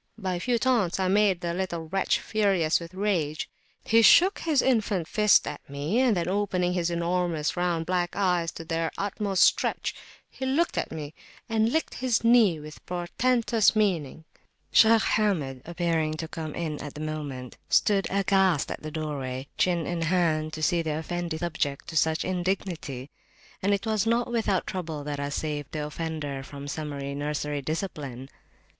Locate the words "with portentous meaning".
12.59-14.23